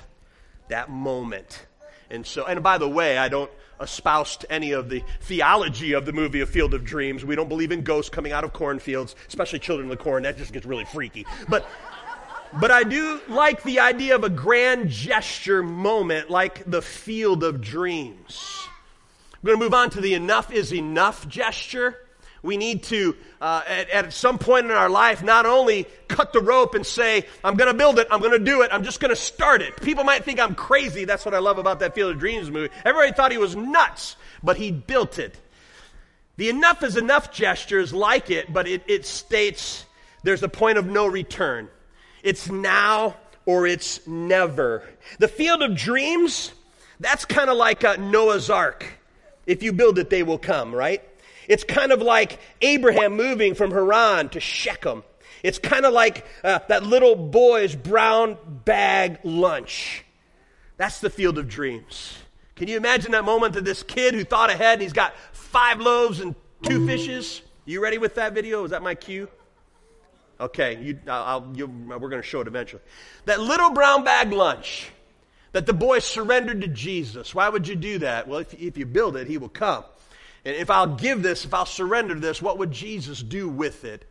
[0.69, 1.65] that moment.
[2.09, 6.13] And so, and by the way, I don't espouse any of the theology of the
[6.13, 7.23] movie A Field of Dreams.
[7.25, 10.23] We don't believe in ghosts coming out of cornfields, especially children of the corn.
[10.23, 11.25] That just gets really freaky.
[11.49, 11.67] But,
[12.59, 17.61] but I do like the idea of a grand gesture moment like the Field of
[17.61, 18.67] Dreams.
[19.33, 22.06] I'm going to move on to the enough is enough gesture
[22.41, 26.41] we need to, uh, at, at, some point in our life, not only cut the
[26.41, 28.99] rope and say, I'm going to build it, I'm going to do it, I'm just
[28.99, 29.81] going to start it.
[29.81, 31.05] People might think I'm crazy.
[31.05, 32.73] That's what I love about that Field of Dreams movie.
[32.85, 35.37] Everybody thought he was nuts, but he built it.
[36.37, 39.85] The enough is enough gesture is like it, but it, it states
[40.23, 41.69] there's a point of no return.
[42.23, 44.83] It's now or it's never.
[45.19, 46.51] The Field of Dreams,
[46.99, 48.85] that's kind of like Noah's Ark.
[49.47, 51.01] If you build it, they will come, right?
[51.47, 55.03] It's kind of like Abraham moving from Haran to Shechem.
[55.43, 60.03] It's kind of like uh, that little boy's brown bag lunch.
[60.77, 62.17] That's the field of dreams.
[62.55, 65.79] Can you imagine that moment of this kid who thought ahead and he's got five
[65.79, 67.41] loaves and two fishes?
[67.65, 68.63] You ready with that video?
[68.63, 69.29] Is that my cue?
[70.39, 72.81] Okay, you, I'll, we're going to show it eventually.
[73.25, 74.91] That little brown bag lunch
[75.51, 77.33] that the boy surrendered to Jesus.
[77.33, 78.27] Why would you do that?
[78.27, 79.83] Well, if, if you build it, he will come.
[80.47, 84.05] If I'll give this, if I'll surrender this, what would Jesus do with it?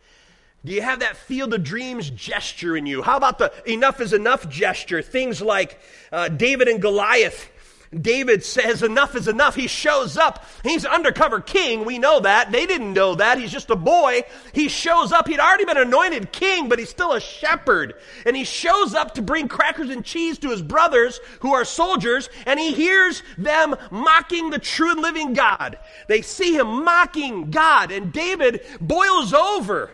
[0.64, 3.00] Do you have that field of dreams gesture in you?
[3.00, 5.00] How about the enough is enough gesture?
[5.00, 5.80] Things like
[6.12, 7.48] uh, David and Goliath
[7.94, 9.54] David says, Enough is enough.
[9.54, 10.44] He shows up.
[10.62, 11.84] He's undercover king.
[11.84, 12.52] We know that.
[12.52, 13.38] They didn't know that.
[13.38, 14.22] He's just a boy.
[14.52, 15.28] He shows up.
[15.28, 17.94] He'd already been anointed king, but he's still a shepherd.
[18.24, 22.28] And he shows up to bring crackers and cheese to his brothers who are soldiers,
[22.44, 25.78] and he hears them mocking the true and living God.
[26.08, 29.90] They see him mocking God, and David boils over.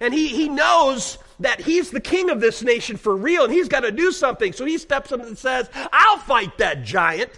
[0.00, 3.68] And he, he knows that he's the king of this nation for real and he's
[3.68, 4.52] got to do something.
[4.52, 7.30] So he steps up and says, I'll fight that giant.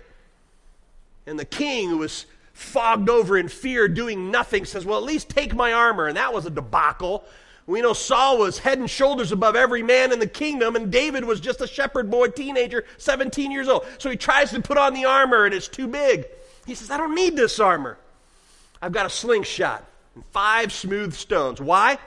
[1.26, 5.28] And the king, who was fogged over in fear, doing nothing, says, Well, at least
[5.28, 6.06] take my armor.
[6.06, 7.24] And that was a debacle.
[7.66, 11.26] We know Saul was head and shoulders above every man in the kingdom, and David
[11.26, 13.84] was just a shepherd boy, teenager, 17 years old.
[13.98, 16.24] So he tries to put on the armor, and it's too big.
[16.66, 17.98] He says, I don't need this armor.
[18.80, 19.84] I've got a slingshot
[20.14, 21.60] and five smooth stones.
[21.60, 21.98] Why?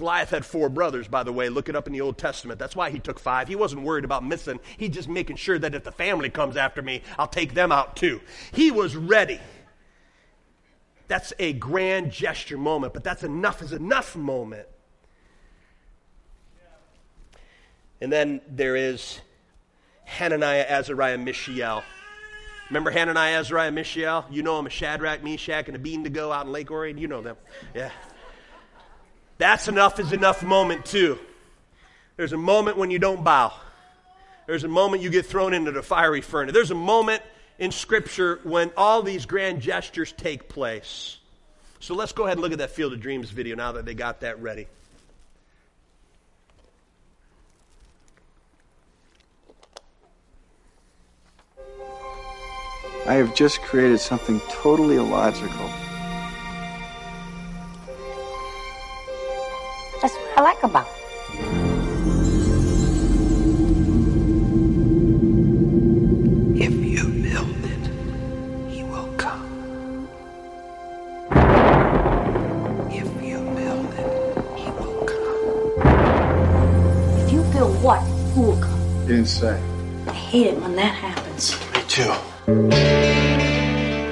[0.00, 1.50] Goliath had four brothers, by the way.
[1.50, 2.58] Look it up in the Old Testament.
[2.58, 3.48] That's why he took five.
[3.48, 4.58] He wasn't worried about missing.
[4.78, 7.96] He's just making sure that if the family comes after me, I'll take them out
[7.96, 8.22] too.
[8.50, 9.38] He was ready.
[11.06, 14.66] That's a grand gesture moment, but that's enough is enough moment.
[18.00, 19.20] And then there is
[20.06, 21.82] Hananiah, Azariah, Mishael.
[22.70, 24.24] Remember Hananiah, Azariah, Mishael?
[24.30, 26.96] You know them, a Shadrach, Meshach, and Abednego out in Lake Orion.
[26.96, 27.36] You know them.
[27.74, 27.90] Yeah.
[29.40, 31.18] That's enough is enough moment, too.
[32.18, 33.54] There's a moment when you don't bow.
[34.46, 36.52] There's a moment you get thrown into the fiery furnace.
[36.52, 37.22] There's a moment
[37.58, 41.16] in Scripture when all these grand gestures take place.
[41.78, 43.94] So let's go ahead and look at that Field of Dreams video now that they
[43.94, 44.66] got that ready.
[53.06, 55.70] I have just created something totally illogical.
[60.00, 60.86] That's what I like about
[66.56, 67.84] If you build it,
[68.70, 70.08] he will come.
[72.90, 75.44] If you build it, he will come.
[77.18, 78.00] If you build what,
[78.34, 78.80] who will come?
[79.02, 79.60] You didn't say.
[80.06, 81.58] I hate it when that happens.
[81.74, 82.12] Me too.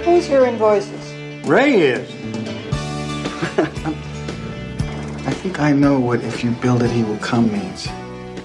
[0.05, 1.47] Who's hearing voices?
[1.49, 2.18] Ray is.
[5.49, 7.89] Think I know what if you build it, he will come means.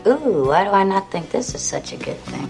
[0.07, 2.47] Ooh, why do I not think this is such a good thing?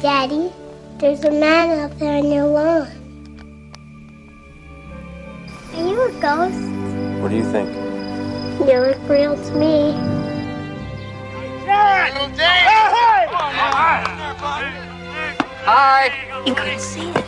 [0.00, 0.50] Daddy,
[0.96, 2.88] there's a man out there on your lawn.
[5.74, 6.64] Are you a ghost?
[7.20, 7.68] What do you think?
[8.60, 9.92] You look real to me.
[15.66, 16.08] Hi,
[16.46, 17.23] you couldn't see it.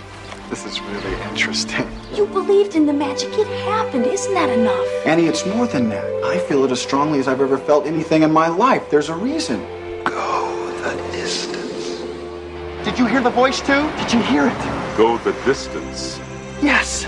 [0.49, 1.91] This is really interesting.
[2.15, 3.31] You believed in the magic.
[3.33, 4.07] It happened.
[4.07, 4.87] Isn't that enough?
[5.05, 6.05] Annie, it's more than that.
[6.23, 8.89] I feel it as strongly as I've ever felt anything in my life.
[8.89, 9.61] There's a reason.
[10.05, 12.01] Go the distance.
[12.85, 13.91] Did you hear the voice too?
[13.99, 14.97] Did you hear it?
[14.97, 16.21] Go the distance.
[16.63, 17.07] Yes.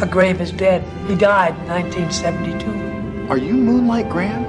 [0.00, 0.82] Our grave is dead.
[1.08, 3.28] He died in 1972.
[3.30, 4.42] Are you Moonlight Graham?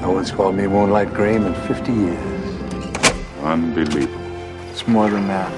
[0.00, 3.12] No one's called me Moonlight Graham in 50 years.
[3.42, 4.20] Unbelievable.
[4.70, 5.52] It's more than that.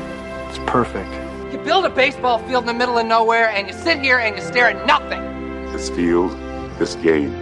[0.48, 1.23] It's perfect.
[1.54, 4.34] You build a baseball field in the middle of nowhere and you sit here and
[4.34, 5.22] you stare at nothing.
[5.70, 6.32] This field,
[6.80, 7.32] this game,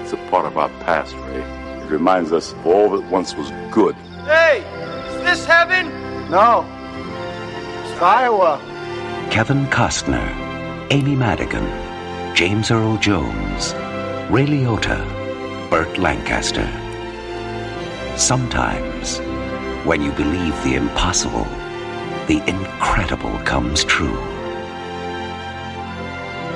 [0.00, 1.40] it's a part of our past, Ray.
[1.84, 3.94] It reminds us of all that once was good.
[4.24, 4.64] Hey,
[5.14, 5.86] is this heaven?
[6.32, 6.66] No.
[7.84, 8.58] It's Iowa.
[9.30, 10.26] Kevin Costner,
[10.90, 11.64] Amy Madigan,
[12.34, 13.72] James Earl Jones,
[14.32, 16.68] Ray Liotta, Burt Lancaster.
[18.18, 19.20] Sometimes,
[19.86, 21.46] when you believe the impossible,
[22.26, 24.16] the incredible comes true.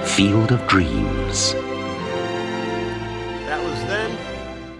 [0.04, 1.52] Field of Dreams.
[3.46, 4.10] That was then,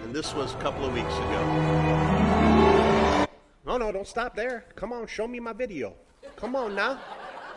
[0.03, 3.27] and this was a couple of weeks ago.
[3.65, 4.65] No, no, don't stop there.
[4.75, 5.93] Come on, show me my video.
[6.35, 6.99] Come on now.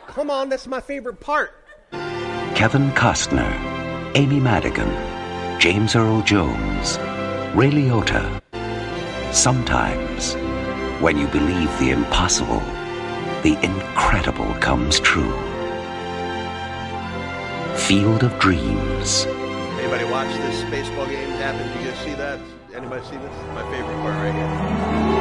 [0.06, 1.56] Come on, that's my favorite part.
[2.54, 3.50] Kevin Costner,
[4.14, 6.98] Amy Madigan, James Earl Jones,
[7.56, 8.40] Ray Liotta.
[9.32, 10.34] Sometimes,
[11.02, 12.62] when you believe the impossible,
[13.44, 15.30] the incredible comes true.
[17.76, 19.26] Field of Dreams.
[19.78, 21.70] Anybody watch this baseball game happen?
[21.74, 22.40] Do you guys see that?
[22.74, 23.36] Anybody see this?
[23.48, 25.13] My favorite part right here.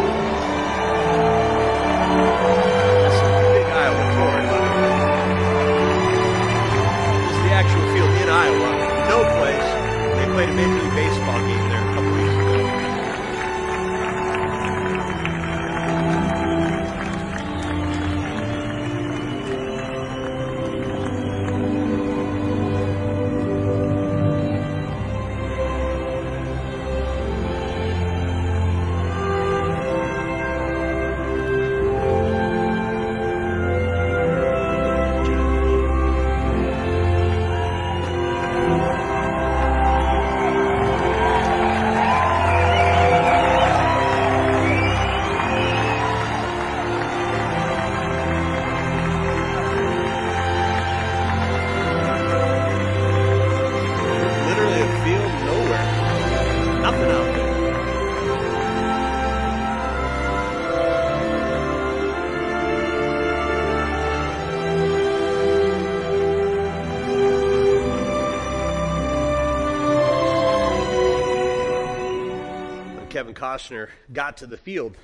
[73.23, 74.97] Kevin Costner got to the field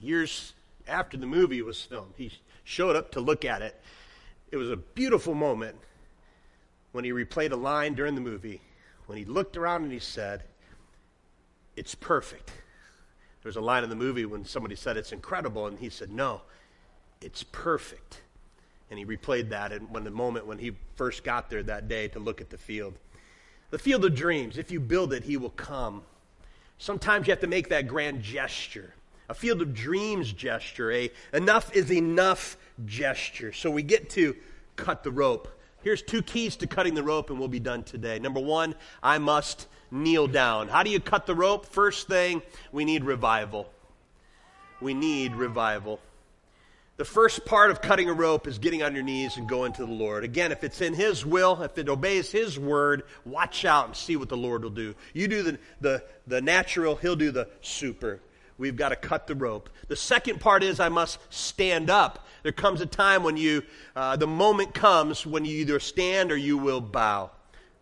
[0.00, 0.52] years
[0.88, 2.32] after the movie was filmed, he
[2.64, 3.80] showed up to look at it.
[4.50, 5.76] It was a beautiful moment
[6.90, 8.62] when he replayed a line during the movie,
[9.06, 10.42] when he looked around and he said,
[11.76, 12.48] It's perfect.
[12.48, 16.10] There was a line in the movie when somebody said, It's incredible, and he said,
[16.10, 16.40] No,
[17.20, 18.22] it's perfect.
[18.90, 22.08] And he replayed that and when the moment when he first got there that day
[22.08, 22.94] to look at the field.
[23.70, 26.02] The field of dreams, if you build it, he will come.
[26.82, 28.92] Sometimes you have to make that grand gesture.
[29.28, 33.52] A field of dreams gesture, a enough is enough gesture.
[33.52, 34.34] So we get to
[34.74, 35.46] cut the rope.
[35.84, 38.18] Here's two keys to cutting the rope, and we'll be done today.
[38.18, 40.66] Number one, I must kneel down.
[40.66, 41.66] How do you cut the rope?
[41.66, 42.42] First thing,
[42.72, 43.70] we need revival.
[44.80, 46.00] We need revival.
[47.02, 49.84] The first part of cutting a rope is getting on your knees and going to
[49.84, 50.22] the Lord.
[50.22, 54.14] Again, if it's in His will, if it obeys His word, watch out and see
[54.14, 54.94] what the Lord will do.
[55.12, 58.20] You do the, the, the natural, He'll do the super.
[58.56, 59.68] We've got to cut the rope.
[59.88, 62.28] The second part is I must stand up.
[62.44, 63.64] There comes a time when you,
[63.96, 67.32] uh, the moment comes when you either stand or you will bow.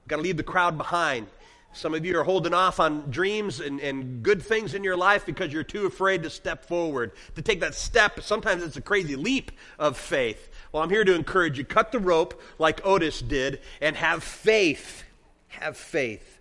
[0.09, 1.27] Got to leave the crowd behind.
[1.73, 5.25] Some of you are holding off on dreams and, and good things in your life
[5.25, 8.21] because you're too afraid to step forward, to take that step.
[8.23, 10.49] Sometimes it's a crazy leap of faith.
[10.73, 11.65] Well, I'm here to encourage you.
[11.65, 15.05] Cut the rope like Otis did and have faith.
[15.49, 16.39] Have faith.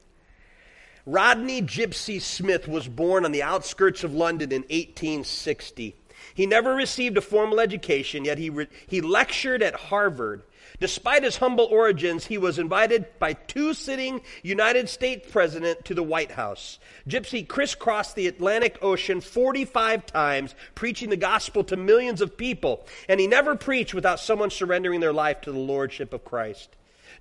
[1.06, 5.96] Rodney Gypsy Smith was born on the outskirts of London in 1860.
[6.34, 10.44] He never received a formal education, yet he, re- he lectured at Harvard,
[10.80, 16.04] Despite his humble origins, he was invited by two sitting United States presidents to the
[16.04, 16.80] White House.
[17.08, 23.20] Gypsy crisscrossed the Atlantic Ocean 45 times, preaching the gospel to millions of people, and
[23.20, 26.70] he never preached without someone surrendering their life to the lordship of Christ.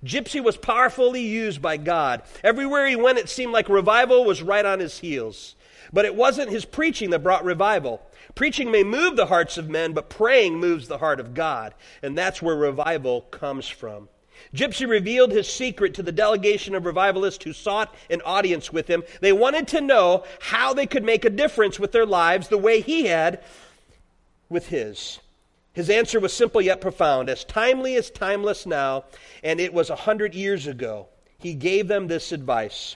[0.05, 2.21] Gypsy was powerfully used by God.
[2.43, 5.55] Everywhere he went, it seemed like revival was right on his heels.
[5.91, 8.01] But it wasn't his preaching that brought revival.
[8.35, 11.73] Preaching may move the hearts of men, but praying moves the heart of God.
[12.01, 14.09] And that's where revival comes from.
[14.55, 19.03] Gypsy revealed his secret to the delegation of revivalists who sought an audience with him.
[19.21, 22.81] They wanted to know how they could make a difference with their lives the way
[22.81, 23.43] he had
[24.49, 25.19] with his.
[25.73, 29.05] His answer was simple yet profound, as timely as timeless now,
[29.43, 31.07] and it was a hundred years ago.
[31.37, 32.95] He gave them this advice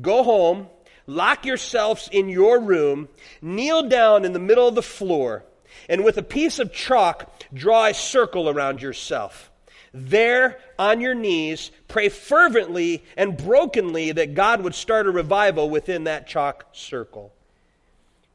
[0.00, 0.68] Go home
[1.06, 3.08] lock yourselves in your room,
[3.40, 5.44] kneel down in the middle of the floor,
[5.88, 9.50] and with a piece of chalk, draw a circle around yourself.
[9.94, 16.04] There, on your knees, pray fervently and brokenly that God would start a revival within
[16.04, 17.32] that chalk circle.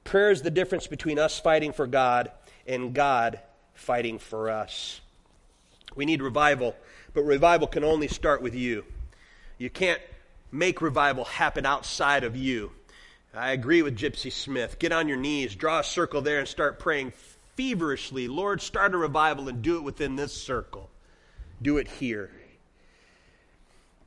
[0.03, 2.31] Prayer is the difference between us fighting for God
[2.67, 3.39] and God
[3.73, 5.01] fighting for us.
[5.95, 6.75] We need revival,
[7.13, 8.85] but revival can only start with you.
[9.57, 9.99] You can't
[10.51, 12.71] make revival happen outside of you.
[13.33, 14.79] I agree with Gypsy Smith.
[14.79, 17.13] Get on your knees, draw a circle there, and start praying
[17.55, 18.27] feverishly.
[18.27, 20.89] Lord, start a revival and do it within this circle.
[21.61, 22.31] Do it here.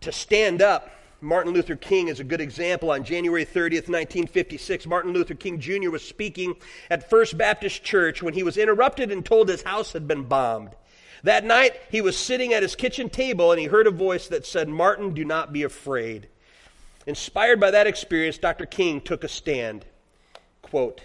[0.02, 2.90] To stand up, Martin Luther King is a good example.
[2.90, 5.90] On January 30th, 1956, Martin Luther King Jr.
[5.90, 6.56] was speaking
[6.88, 10.70] at First Baptist Church when he was interrupted and told his house had been bombed.
[11.22, 14.46] That night, he was sitting at his kitchen table and he heard a voice that
[14.46, 16.28] said, Martin, do not be afraid.
[17.06, 18.66] Inspired by that experience, Dr.
[18.66, 19.84] King took a stand.
[20.62, 21.02] Quote,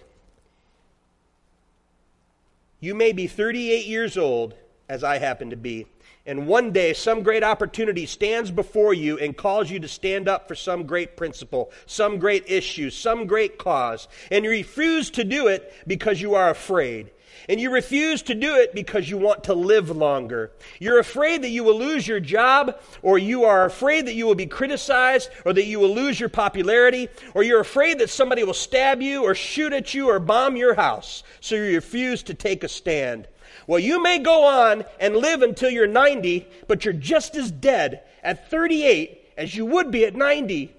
[2.79, 4.53] You may be 38 years old,
[4.87, 5.87] as I happen to be,
[6.25, 10.47] and one day some great opportunity stands before you and calls you to stand up
[10.47, 15.47] for some great principle, some great issue, some great cause, and you refuse to do
[15.47, 17.11] it because you are afraid.
[17.47, 20.51] And you refuse to do it because you want to live longer.
[20.79, 24.35] You're afraid that you will lose your job, or you are afraid that you will
[24.35, 28.53] be criticized, or that you will lose your popularity, or you're afraid that somebody will
[28.53, 31.23] stab you, or shoot at you, or bomb your house.
[31.39, 33.27] So you refuse to take a stand.
[33.67, 38.01] Well, you may go on and live until you're 90, but you're just as dead
[38.23, 40.73] at 38 as you would be at 90.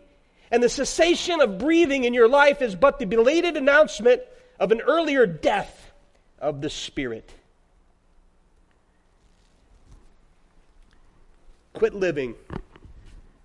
[0.50, 4.22] And the cessation of breathing in your life is but the belated announcement
[4.58, 5.75] of an earlier death
[6.38, 7.32] of the Spirit.
[11.72, 12.34] Quit living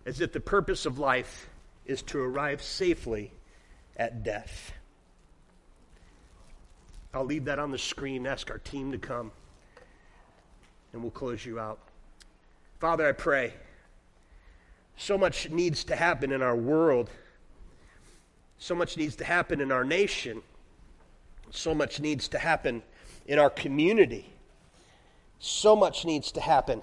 [0.06, 1.50] as if the purpose of life
[1.86, 3.32] is to arrive safely
[3.98, 4.74] at death.
[7.14, 9.32] I'll leave that on the screen, ask our team to come,
[10.94, 11.80] and we'll close you out.
[12.80, 13.54] Father, I pray.
[14.98, 17.10] So much needs to happen in our world.
[18.60, 20.42] So much needs to happen in our nation.
[21.52, 22.82] So much needs to happen
[23.26, 24.34] in our community.
[25.39, 26.82] So much needs to happen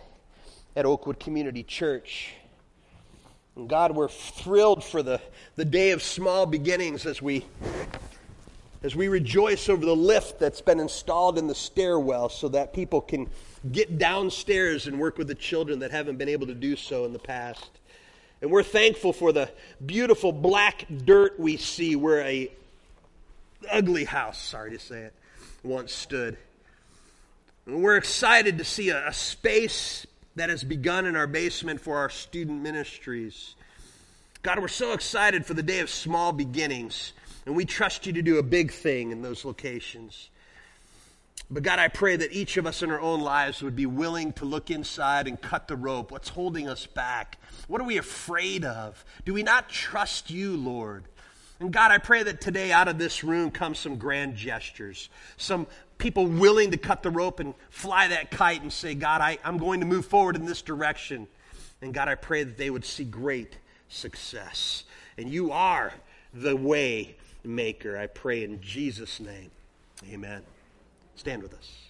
[0.76, 2.34] at Oakwood Community Church.
[3.56, 5.20] And God, we're thrilled for the,
[5.56, 7.44] the day of small beginnings as we
[8.82, 13.00] as we rejoice over the lift that's been installed in the stairwell so that people
[13.00, 13.28] can
[13.72, 17.12] get downstairs and work with the children that haven't been able to do so in
[17.12, 17.70] the past.
[18.40, 19.50] And we're thankful for the
[19.84, 22.52] beautiful black dirt we see where a
[23.70, 25.14] ugly house, sorry to say it,
[25.62, 26.36] once stood.
[27.66, 30.06] And we're excited to see a, a space
[30.36, 33.54] that has begun in our basement for our student ministries.
[34.42, 37.12] God, we're so excited for the day of small beginnings.
[37.44, 40.28] And we trust you to do a big thing in those locations.
[41.50, 44.34] But God, I pray that each of us in our own lives would be willing
[44.34, 46.10] to look inside and cut the rope.
[46.10, 47.38] What's holding us back?
[47.66, 49.02] What are we afraid of?
[49.24, 51.04] Do we not trust you, Lord?
[51.60, 55.66] And God, I pray that today out of this room comes some grand gestures, some
[55.98, 59.58] people willing to cut the rope and fly that kite and say, God, I, I'm
[59.58, 61.26] going to move forward in this direction.
[61.82, 64.84] And God, I pray that they would see great success.
[65.16, 65.92] And you are
[66.32, 67.98] the way maker.
[67.98, 69.50] I pray in Jesus' name.
[70.12, 70.42] Amen.
[71.16, 71.87] Stand with us.